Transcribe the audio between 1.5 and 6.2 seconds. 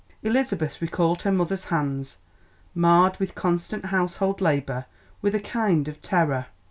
hands, marred with constant household labour, with a kind of